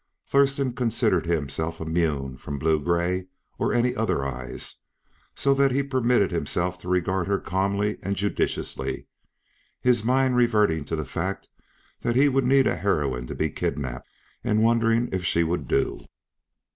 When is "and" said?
8.01-8.15, 14.43-14.63